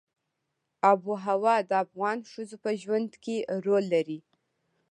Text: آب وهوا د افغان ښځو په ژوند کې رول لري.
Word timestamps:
آب 0.89 0.99
وهوا 1.09 1.55
د 1.69 1.71
افغان 1.83 2.19
ښځو 2.31 2.57
په 2.63 2.71
ژوند 2.81 3.11
کې 3.23 3.35
رول 3.65 3.85
لري. 3.93 4.19